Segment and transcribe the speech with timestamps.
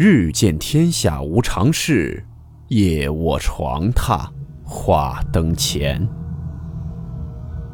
[0.00, 2.24] 日见天下无常事，
[2.68, 4.30] 夜卧床榻
[4.64, 6.08] 话灯前。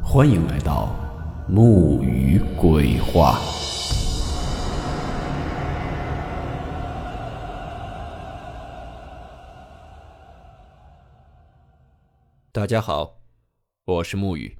[0.03, 0.97] 欢迎来到
[1.47, 3.39] 木鱼鬼话。
[12.51, 13.19] 大家好，
[13.85, 14.57] 我是木鱼。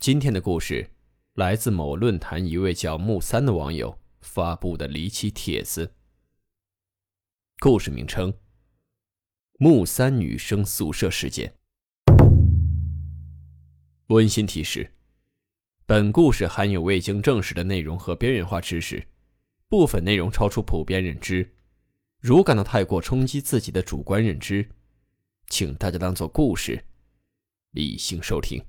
[0.00, 0.90] 今天的故事
[1.34, 5.92] 来自某论坛一位叫木三的网友发布的离奇帖子。
[7.58, 8.34] 故事名称：
[9.58, 11.54] 木三女生宿舍事件。
[14.08, 14.92] 温馨提示：
[15.86, 19.02] 本故事含有未经证实的内容和边缘化知识，
[19.68, 21.50] 部分内容超出普遍认知。
[22.20, 24.68] 如感到太过冲击自己的主观认知，
[25.48, 26.84] 请大家当做故事，
[27.70, 28.62] 理性收听。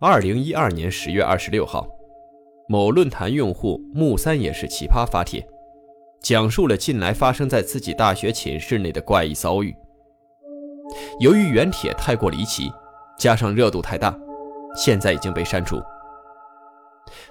[0.00, 1.88] 二零一二年十月二十六号，
[2.70, 5.44] 某论坛用户木三也是奇葩发帖，
[6.20, 9.74] 讲述了近来发生在自己大学寝室内的怪异遭遇。
[11.18, 12.70] 由于原帖太过离奇，
[13.18, 14.16] 加上热度太大，
[14.76, 15.82] 现在已经被删除。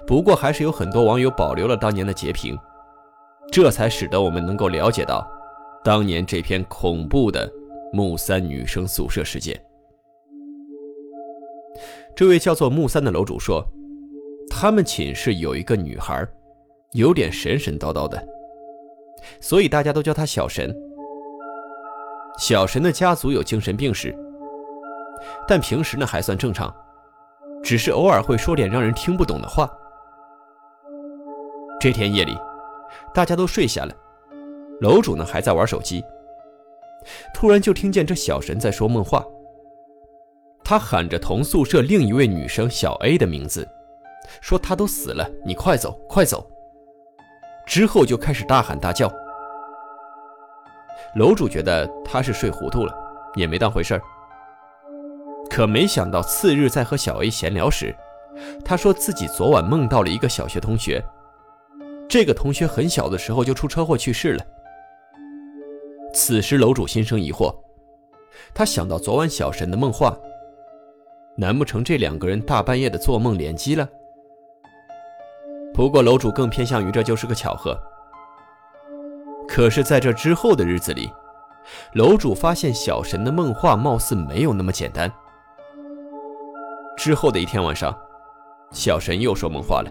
[0.06, 2.54] 不过，还是有很多网友保留了当年的截屏。
[3.50, 5.26] 这才使得我们能够了解到，
[5.82, 7.50] 当年这篇恐怖的
[7.94, 9.58] 木三女生宿舍事件。
[12.14, 13.66] 这位叫做木三的楼主说，
[14.60, 16.22] 他们寝室有一个女孩，
[16.92, 18.22] 有点神神叨叨的，
[19.40, 20.70] 所以大家都叫她小神。
[22.38, 24.14] 小神的家族有精神病史，
[25.48, 26.70] 但平时呢还算正常，
[27.62, 29.66] 只是偶尔会说点让人听不懂的话。
[31.80, 32.36] 这天夜里。
[33.14, 33.94] 大家都睡下了，
[34.82, 36.04] 楼主呢还在玩手机。
[37.32, 39.24] 突然就听见这小神在说梦话，
[40.62, 43.66] 他喊着同宿舍另一位女生小 A 的名字，
[44.40, 46.48] 说他都死了，你快走快走。
[47.66, 49.10] 之后就开始大喊大叫。
[51.16, 52.94] 楼主觉得他是睡糊涂了，
[53.34, 54.02] 也没当回事儿。
[55.48, 57.94] 可没想到次日在和小 A 闲聊时，
[58.64, 61.02] 他说自己昨晚梦到了一个小学同学。
[62.08, 64.44] 这个同学很小的时候就出车祸去世了。
[66.12, 67.54] 此时楼主心生疑惑，
[68.52, 70.16] 他想到昨晚小神的梦话，
[71.36, 73.88] 难不成这两个人大半夜的做梦联机了？
[75.74, 77.78] 不过楼主更偏向于这就是个巧合。
[79.48, 81.10] 可是，在这之后的日子里，
[81.94, 85.10] 楼主发现小神的梦话貌似没有那么简单。
[86.96, 87.96] 之后的一天晚上，
[88.70, 89.90] 小神又说梦话了，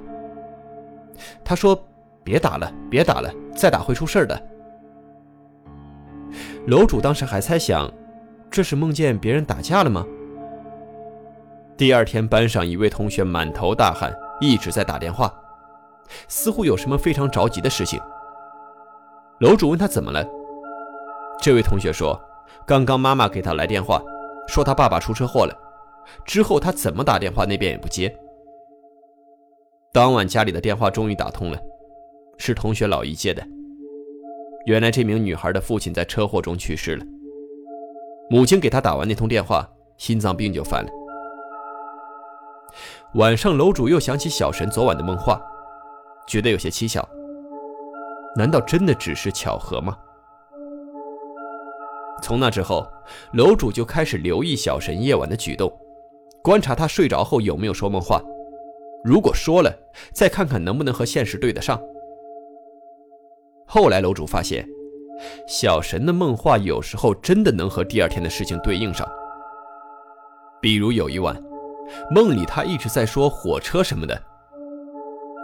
[1.43, 1.77] 他说。
[2.21, 4.39] 别打了，别打了，再打会出事的。
[6.67, 7.91] 楼主当时还猜想，
[8.51, 10.05] 这是梦见别人打架了吗？
[11.75, 15.33] 第二天，班上一位同学满头大汗，一直在打电话，
[16.27, 17.99] 似乎有什么非常着急的事情。
[19.39, 20.25] 楼主问他怎么了，
[21.41, 22.19] 这位同学说，
[22.65, 24.01] 刚刚妈妈给他来电话，
[24.47, 25.55] 说他爸爸出车祸了，
[26.25, 28.13] 之后他怎么打电话那边也不接。
[29.93, 31.59] 当晚家里的电话终于打通了。
[32.41, 33.45] 是同学老姨接的。
[34.65, 37.05] 原来这名女孩的父亲在车祸中去世了，
[38.29, 40.89] 母亲给她打完那通电话，心脏病就犯了。
[43.15, 45.41] 晚上，楼主又想起小神昨晚的梦话，
[46.29, 47.03] 觉得有些蹊跷。
[48.35, 49.97] 难道真的只是巧合吗？
[52.21, 52.87] 从那之后，
[53.33, 55.75] 楼主就开始留意小神夜晚的举动，
[56.43, 58.21] 观察他睡着后有没有说梦话，
[59.03, 59.73] 如果说了，
[60.13, 61.81] 再看看能不能和现实对得上。
[63.65, 64.67] 后来楼主发现，
[65.47, 69.09] 小神的梦话有时候真的能和第二天的事情对应上。
[70.61, 71.35] 比如有一晚，
[72.11, 74.21] 梦里他一直在说火车什么的，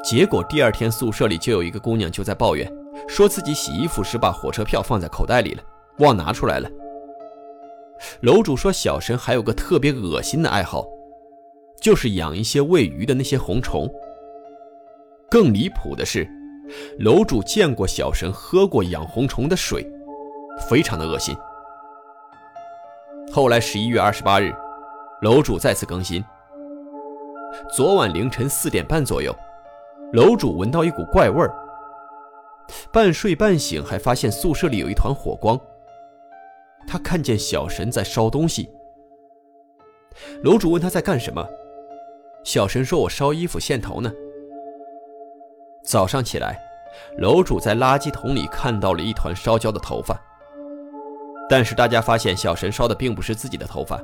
[0.06, 2.72] 结果第二天宿舍里就有一个姑娘就在抱怨，
[3.08, 5.64] 说自己洗衣服时把火车票放在口袋里了，
[5.98, 6.70] 忘拿出来了。
[8.22, 10.86] 楼主说，小神还有个特别恶心的爱好，
[11.82, 13.92] 就是养一些喂鱼的那些红虫。
[15.28, 16.30] 更离谱的是。
[17.00, 19.88] 楼主见过小神喝过养红虫的水，
[20.68, 21.36] 非常的恶心。
[23.32, 24.52] 后来十一月二十八日，
[25.22, 26.24] 楼主再次更新。
[27.72, 29.32] 昨晚凌晨四点半左右，
[30.16, 31.54] 楼主闻到一股怪味儿，
[32.90, 35.60] 半睡半醒，还发现宿舍里有一团火光。
[36.88, 38.70] 他看见小神在烧东西。
[40.42, 41.46] 楼主问他在干什么，
[42.46, 44.10] 小神说：“我烧衣服线头呢。”
[45.84, 46.58] 早上起来，
[47.18, 50.18] 楼主在垃圾桶里看到了一团烧焦的头发。
[51.50, 54.02] 但是大家发现，小神烧的并不是自己的头发，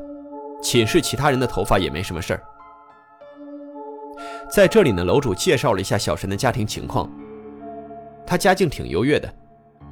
[0.62, 2.44] 寝室其他人的头发也没什么事儿。
[4.52, 7.10] 在这里呢，楼主介绍了一下小神的家庭情况。
[8.28, 9.34] 他家境挺优越的，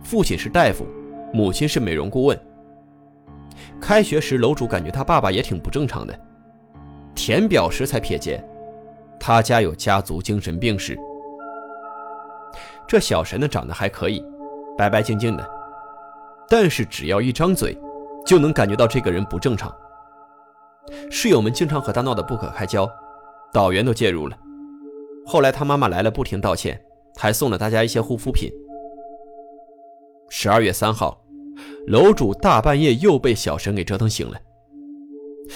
[0.04, 0.86] 父亲是大夫，
[1.32, 2.38] 母亲是美容顾问。
[3.80, 6.20] 开学时，楼主感觉他爸爸也挺不正常的。
[7.16, 8.46] 填表时才瞥见，
[9.18, 11.00] 他家有家族精神病史。
[12.86, 14.22] 这小神呢，长得还可以，
[14.78, 15.50] 白白净净的，
[16.50, 17.78] 但是只要一张嘴，
[18.26, 19.74] 就能感觉到这个人不正常。
[21.10, 22.90] 室友们经常和他闹得不可开交，
[23.54, 24.38] 导员都介入了。
[25.30, 26.84] 后来他妈妈来了，不停道歉，
[27.16, 28.52] 还送了大家一些护肤品。
[30.28, 31.22] 十二月三号，
[31.86, 34.42] 楼主大半夜又被小神给折腾醒了，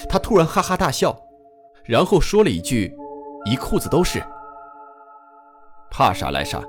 [0.08, 1.18] 他突然哈哈大笑，
[1.82, 2.94] 然后说了一句
[3.50, 4.22] ：“一裤子都是。”
[5.90, 6.62] 怕啥来啥。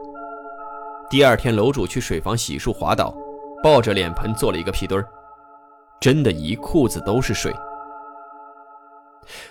[1.07, 3.15] 第二天，楼主去水房洗漱滑倒，
[3.61, 5.07] 抱着脸盆做了一个屁墩儿，
[6.01, 7.53] 真的一裤子都是水。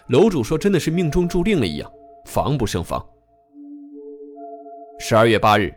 [0.08, 1.88] 楼主说：“真的是命中注定了一样，
[2.24, 3.00] 防不胜防。”
[5.06, 5.70] 十二月八日，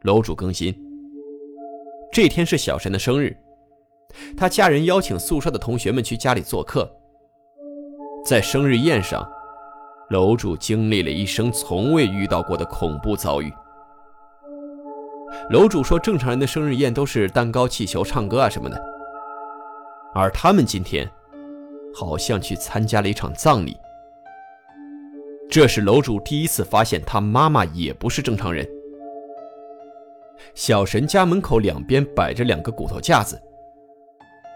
[0.00, 0.76] 楼主更新。
[2.10, 3.36] 这天是小神的生日，
[4.36, 6.92] 他家人邀请宿舍的同学们去家里做客。
[8.24, 9.24] 在生日宴上，
[10.10, 13.52] 楼主经历了一生从未遇到过的恐怖遭遇。
[15.50, 18.82] 楼主说：“正常人的生日宴都是蛋糕、气球、唱歌啊什么的，
[20.12, 21.08] 而他们今天
[21.94, 23.76] 好像去参加了一场葬礼。
[25.52, 28.66] 这是楼主第一次发现他妈妈也不是正常人。
[30.54, 33.38] 小神家门口两边摆着两个骨头架子，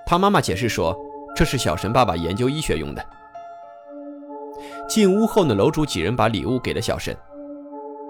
[0.06, 0.98] 他妈妈解释说
[1.34, 3.06] 这是小神爸爸研究医学用的。
[4.88, 7.14] 进屋后呢，楼主几人把礼物给了小神，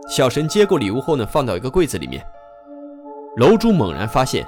[0.09, 2.25] 小神接过礼物后呢，放到一个柜子里面。”
[3.37, 4.47] 楼主猛然发现，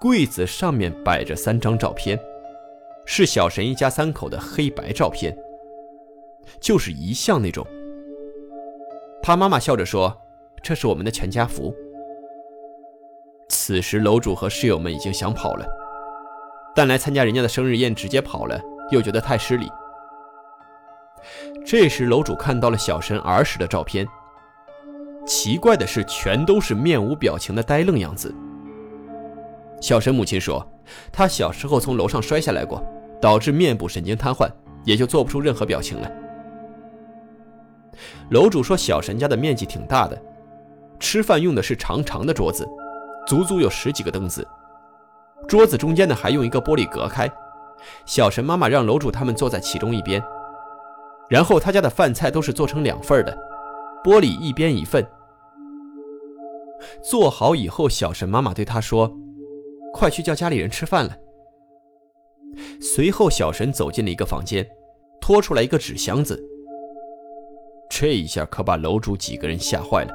[0.00, 2.18] 柜子上面摆着三张照片，
[3.04, 5.36] 是小神一家三口的黑白照片，
[6.60, 7.66] 就是遗像那种。
[9.22, 10.16] 他妈妈笑着说
[10.62, 11.74] ：“这是我们的全家福。”
[13.48, 15.66] 此时，楼主和室友们已经想跑了，
[16.74, 18.60] 但来参加人家的生日宴，直接跑了，
[18.90, 19.68] 又觉得太失礼。
[21.66, 24.06] 这时，楼主看到了小神儿时的照片。
[25.26, 28.34] 奇怪的是，全都是面无表情的呆愣样子。
[29.80, 30.66] 小神母亲说，
[31.12, 32.82] 他小时候从楼上摔下来过，
[33.20, 34.50] 导致面部神经瘫痪，
[34.84, 36.10] 也就做不出任何表情了。
[38.30, 40.20] 楼主说，小神家的面积挺大的，
[40.98, 42.68] 吃饭用的是长长的桌子，
[43.26, 44.46] 足足有十几个凳子，
[45.48, 47.30] 桌子中间呢还用一个玻璃隔开。
[48.04, 50.22] 小神妈妈让楼主他们坐在其中一边，
[51.28, 53.36] 然后他家的饭菜都是做成两份的，
[54.04, 55.06] 玻璃一边一份。
[57.02, 59.10] 做好以后，小神妈妈对他说
[59.92, 61.16] ：“快去叫家里人吃饭了。”
[62.80, 64.66] 随后，小神走进了一个房间，
[65.20, 66.42] 拖出来一个纸箱子。
[68.00, 70.14] 这一下可把楼主几个人吓坏了。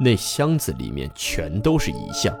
[0.00, 2.36] 那箱子里面全都是遗像。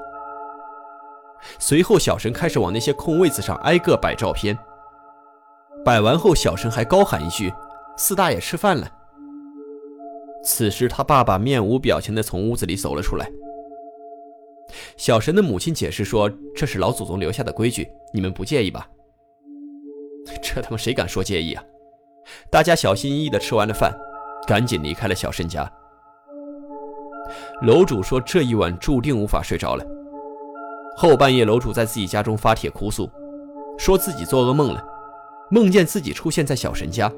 [1.60, 4.58] 随后，小神开始往那些空位子上挨个摆照片。
[5.84, 7.54] 摆完后，小神还高喊一句
[7.96, 8.90] ：“四大爷吃饭了。”
[10.42, 13.30] 此时，他爸爸面无表情地从屋子里走了出来。
[14.96, 18.88] 小神的母亲解释说：“这是老祖宗留下的规矩，你们不介意吧？”
[20.42, 21.62] 这他妈谁敢说介意啊？
[22.50, 23.96] 大家小心翼翼地吃完了饭，
[24.48, 25.70] 赶紧离开了小神家。
[27.62, 29.84] 楼主说：“这一晚注定无法睡着了。”
[30.96, 33.08] 后半夜，楼主在自己家中发帖哭诉，
[33.76, 34.82] 说自己做噩梦了，
[35.50, 37.12] 梦见自己出现在小神家，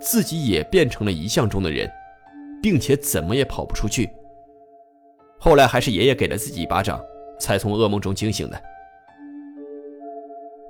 [0.00, 1.90] 自己也变成了遗像中的人。
[2.60, 4.10] 并且怎么也跑不出去。
[5.38, 7.00] 后来还是爷爷给了自己一巴掌，
[7.38, 8.60] 才从噩梦中惊醒的。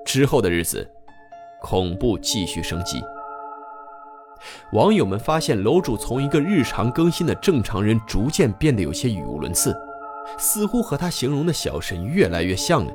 [0.05, 0.87] 之后的日子，
[1.62, 3.00] 恐怖继续升级。
[4.73, 9.76] 网友们发现楼主从一个日常更新的正常人，逐渐变得有些语无伦次，
[10.38, 12.92] 似乎和他形容的小神越来越像了。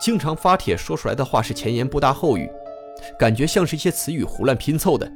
[0.00, 2.50] 经常发帖说出来的话是前言不搭后语，
[3.18, 5.10] 感觉像是一些词语胡乱拼凑的。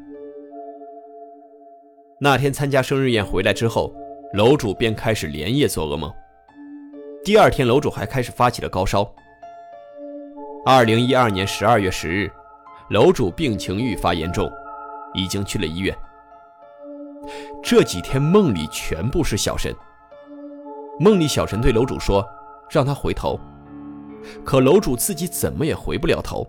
[2.19, 3.93] 那天参加生日宴回来之后，
[4.35, 6.13] 楼主便开始连夜做噩梦。
[7.25, 9.09] 第二天，楼主还开始发起了高烧。
[10.65, 12.31] 二零一二年十二月十日，
[12.91, 14.51] 楼主病情愈发严重，
[15.15, 15.97] 已经去了医院。
[17.63, 19.75] 这几天梦里全部是小神。
[20.99, 22.27] 梦里小神对楼主说
[22.71, 23.39] ：“让他回头。”
[24.45, 26.47] 可楼主自己怎么也回不了头。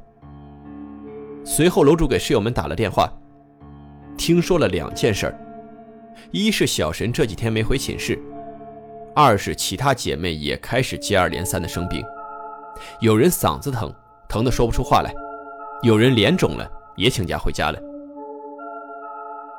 [1.44, 3.12] 随后，楼主给室友们打了电话，
[4.18, 5.40] 听说了两件事儿。
[6.32, 8.22] 一是小神这几天没回寝室，
[9.16, 12.04] 二是其他姐妹也开始接二连三的生病，
[13.00, 13.92] 有人嗓子疼，
[14.30, 15.12] 疼得说不出话来，
[15.82, 17.93] 有人脸肿了，也请假回家了。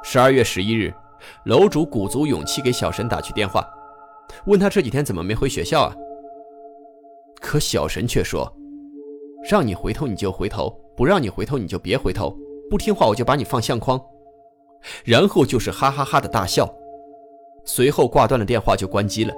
[0.06, 0.92] 十二月十一日，
[1.46, 3.66] 楼主鼓足勇气给小神打去电话，
[4.44, 5.96] 问他这几天怎么没回学校啊？
[7.40, 8.46] 可小神却说
[9.48, 12.36] ：“让你回头你就回头，不让你回头你就别回头，
[12.68, 13.98] 不听话我就把你放相框。”
[15.06, 16.68] 然后就是哈哈哈的大笑，
[17.64, 19.32] 随后挂断了电话就关机了。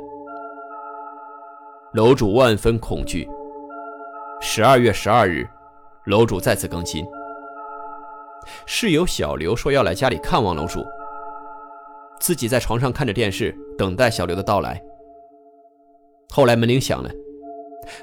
[1.93, 3.29] 楼主万分恐惧。
[4.41, 5.49] 十二月十二日，
[6.07, 7.07] 楼主再次更新。
[8.67, 10.85] 室友小刘说要来家里看望楼主，
[12.21, 14.83] 自己在床上看着电视，等待小刘的到来。
[16.31, 17.11] 后来门铃响了，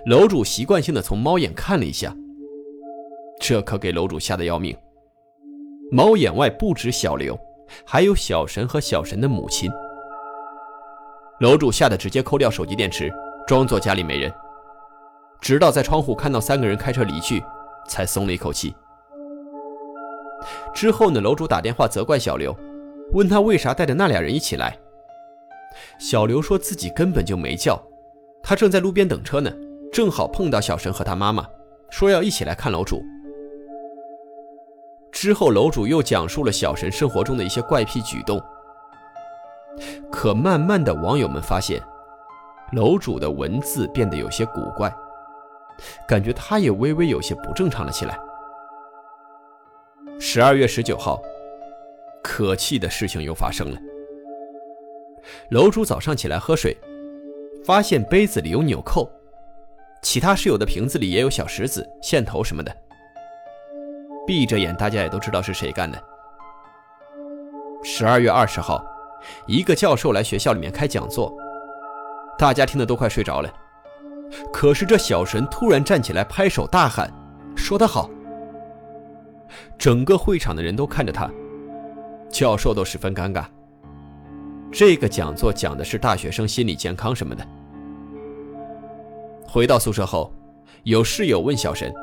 [0.06, 2.16] 楼主习惯性的从猫眼看了一下，
[3.40, 4.76] 这可给楼主吓得要命。
[5.92, 7.38] 猫眼外不止小刘，
[7.86, 9.70] 还有小神和小神的母亲。
[11.40, 13.12] 楼主吓得直接抠掉手机电池，
[13.46, 14.34] 装作家里没人，
[15.42, 17.44] 直到在窗户看到三个人开车离去，
[17.88, 18.74] 才松了一口气。
[20.74, 22.56] 之后呢，楼主打电话责怪小刘，
[23.14, 24.78] 问他为啥带着那俩人一起来。
[25.98, 27.82] 小刘说自己根本就没叫，
[28.44, 29.52] 他正在路边等车呢，
[29.92, 31.46] 正好碰到小神和他妈妈，
[31.90, 33.02] 说要一起来看楼主。
[35.12, 38.42] 之后，楼主又讲述了小神生活中的一些怪癖举动。
[40.12, 41.82] 可慢慢的，网友们发现，
[42.74, 44.94] 楼主的文字变得有些古怪，
[46.08, 48.20] 感觉他也微微有些不正常了起来。
[50.20, 51.22] 十二月十九号，
[52.24, 53.78] 可气的事情又发生了。
[55.50, 56.78] 楼主早上起来喝水，
[57.66, 59.10] 发现杯子里有纽扣，
[60.02, 62.76] 其他室友的瓶子里也有小石子、线头什么的。
[64.26, 66.02] 闭着眼，大家也都知道是谁干的。
[67.84, 68.84] 十二月二十号，
[69.46, 71.34] 一个教授来学校里面开讲座，
[72.38, 73.54] 大家听得都快睡着了。
[74.52, 77.12] 可是这小神突然站起来拍手大喊
[77.56, 78.10] ：“说得好！”
[79.78, 81.30] 整个会场的人都看着他，
[82.30, 83.46] 教授都十分尴尬。
[84.72, 87.46] 这个讲座讲的是大学生心理健康什么的。
[89.48, 90.34] 回到宿舍后，
[90.84, 91.94] 有室友问小神：“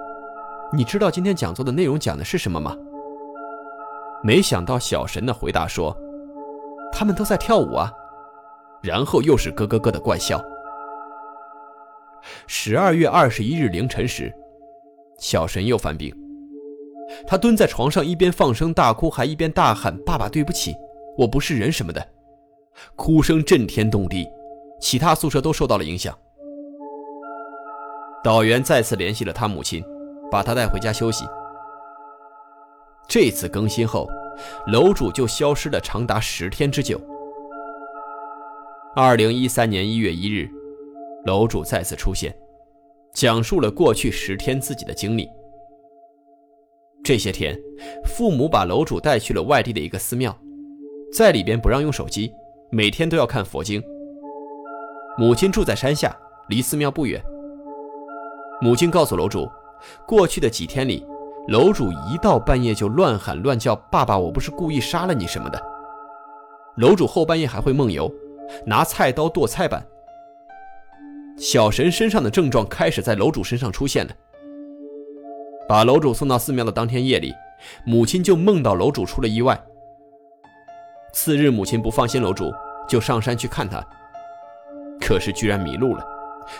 [0.73, 2.77] 你知道今天讲座的内容讲的是什么吗？”
[4.23, 5.97] 没想到小神的回答说
[6.93, 7.91] ：“他们都在跳舞啊。”
[8.83, 10.41] 然后又是咯咯咯的怪笑。
[12.47, 14.33] 十二月二十一日凌晨时，
[15.19, 16.15] 小神又犯病。
[17.27, 20.75] 他蹲在床上，一边放声大哭，还一边大喊：“爸爸，对不起，
[21.17, 22.07] 我不是人什么的。”
[22.97, 24.29] 哭声震天动地，
[24.81, 26.17] 其他宿舍都受到了影响。
[28.23, 29.85] 导员再次联系了他母亲，
[30.31, 31.25] 把他带回家休息。
[33.09, 34.09] 这次更新后，
[34.69, 37.01] 楼主就消失了长达十天之久。
[38.95, 40.49] 二零一三年一月一日，
[41.25, 42.35] 楼主再次出现，
[43.13, 45.29] 讲述了过去十天自己的经历。
[47.03, 47.59] 这些天，
[48.05, 50.37] 父母把楼主带去了外地的一个寺庙，
[51.13, 52.33] 在里边不让用手机，
[52.71, 53.83] 每天都要看佛经。
[55.19, 56.17] 母亲住在山下，
[56.49, 57.21] 离寺庙不远。
[58.61, 59.49] 母亲告诉楼主，
[60.07, 61.05] 过去的几天里，
[61.49, 65.61] 楼主一到半夜就乱喊乱叫：“爸爸，我不是故意杀了你什么的。”
[66.77, 68.13] 楼主后半夜还会梦游，
[68.67, 69.85] 拿菜刀剁菜板。
[71.39, 74.13] 小神身上的症状开始在楼主身上出现了。
[75.71, 77.33] 把楼主送到寺庙的当天夜里，
[77.85, 79.57] 母亲就梦到楼主出了意外。
[81.13, 82.51] 次日，母亲不放心楼主，
[82.89, 83.81] 就上山去看他，
[85.01, 86.05] 可是居然迷路了，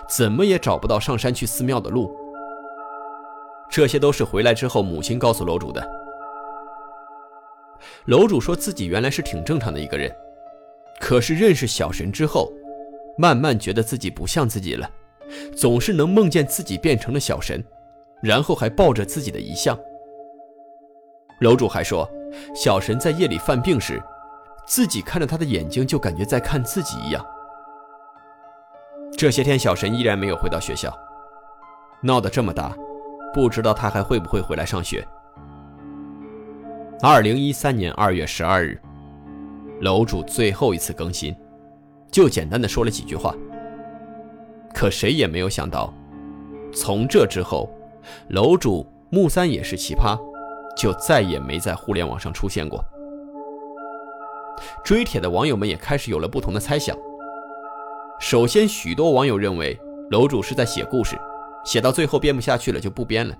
[0.09, 2.17] 怎么也找不到上山去寺庙的路。
[3.69, 5.85] 这些都是回来之后母亲告诉楼主的。
[8.05, 10.09] 楼主说自己原来是挺正常的一个人，
[11.01, 12.49] 可是认识小神之后，
[13.19, 14.89] 慢慢觉得自己不像自己了，
[15.57, 17.61] 总是能梦见自己变成了小神。
[18.23, 19.79] 然后还抱着自己的遗像。
[21.41, 22.09] 楼主还说，
[22.55, 24.03] 小神在夜里犯病时，
[24.67, 27.25] 自己看着他的眼睛，就感觉在看自己一样。
[29.17, 30.95] 这些天，小神依然没有回到学校，
[32.03, 32.77] 闹得这么大，
[33.33, 35.07] 不知道他还会不会回来上学。
[37.03, 38.79] 二零一三年二月十二日，
[39.81, 41.35] 楼主最后一次更新，
[42.11, 43.35] 就简单的说了几句话。
[44.75, 45.93] 可谁也没有想到，
[46.75, 47.67] 从这之后。
[48.29, 50.19] 楼主木三也是奇葩，
[50.77, 52.85] 就再也没在互联网上出现过。
[54.85, 56.97] 追帖的网友们也开始有了不同的猜想。
[58.21, 59.79] 首先，许多网友认为
[60.11, 61.19] 楼主是在写故事，
[61.65, 63.35] 写到最后编不下去了就不编了。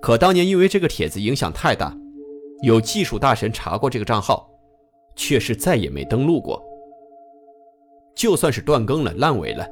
[0.00, 1.96] 可当年因为这个帖子影响太大，
[2.62, 4.48] 有技术大神查过这个账号，
[5.14, 6.62] 却是再也没登录过。
[8.14, 9.66] 就算是断更了、烂尾了，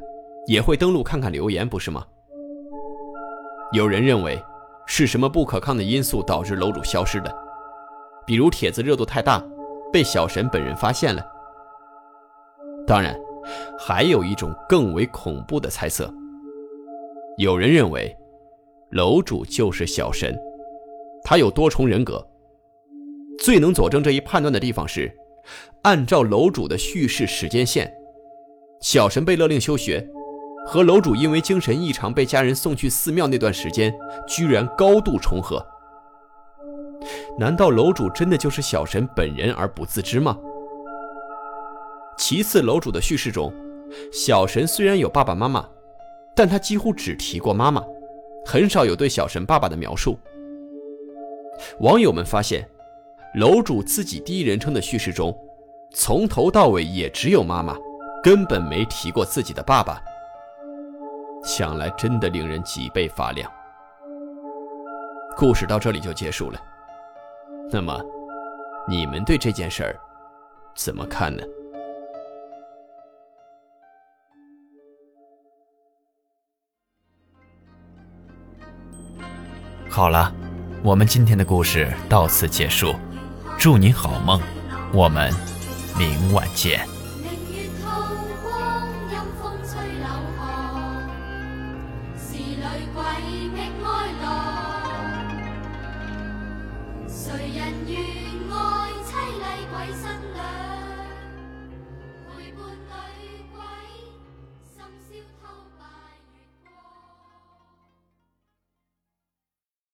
[0.46, 2.04] 也会登录看看留言，不是吗？
[3.74, 4.40] 有人认为
[4.86, 7.36] 是什么不可抗的因素导致楼主消失的，
[8.24, 9.44] 比如帖子热度太大，
[9.92, 11.20] 被小神本人发现了。
[12.86, 13.18] 当然，
[13.76, 16.08] 还有一种更为恐怖的猜测。
[17.36, 18.16] 有人认为，
[18.90, 20.38] 楼主就是小神，
[21.24, 22.24] 他有多重人格。
[23.40, 25.12] 最能佐证这一判断的地方是，
[25.82, 27.92] 按照楼主的叙事时间线，
[28.80, 30.08] 小神被勒令休学，
[30.66, 33.94] 和楼主因为精神异常被家人送去寺庙那段时间，
[34.26, 35.64] 居然高度重合。
[37.38, 40.38] 难道楼主真的就是小神本人而不自知吗？
[42.16, 43.52] 其次，楼主的叙事中，
[44.12, 45.68] 小神虽然有爸爸妈妈，
[46.34, 47.82] 但他几乎只提过妈妈，
[48.46, 50.18] 很少有对小神爸爸的描述。
[51.80, 52.66] 网友们发现，
[53.34, 55.36] 楼主自己第一人称的叙事中，
[55.92, 57.76] 从头到尾也只有妈妈，
[58.22, 60.00] 根本没提过自己的爸爸。
[61.44, 63.50] 想来真的令人脊背发凉。
[65.36, 66.58] 故事到这里就结束了。
[67.70, 68.00] 那么，
[68.88, 70.00] 你们对这件事儿
[70.74, 71.42] 怎么看呢？
[79.90, 80.32] 好了，
[80.82, 82.94] 我们今天的故事到此结束，
[83.58, 84.40] 祝您好梦，
[84.92, 85.30] 我们
[85.98, 86.93] 明晚见。